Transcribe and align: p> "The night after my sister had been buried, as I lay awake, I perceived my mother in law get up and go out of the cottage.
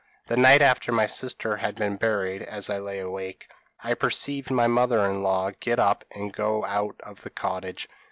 p> 0.27 0.33
"The 0.33 0.37
night 0.41 0.63
after 0.63 0.91
my 0.91 1.05
sister 1.05 1.57
had 1.57 1.75
been 1.75 1.95
buried, 1.95 2.41
as 2.41 2.71
I 2.71 2.79
lay 2.79 2.97
awake, 2.97 3.51
I 3.83 3.93
perceived 3.93 4.49
my 4.49 4.65
mother 4.65 5.05
in 5.05 5.21
law 5.21 5.51
get 5.59 5.77
up 5.77 6.03
and 6.15 6.33
go 6.33 6.65
out 6.65 6.95
of 7.03 7.21
the 7.21 7.29
cottage. 7.29 7.87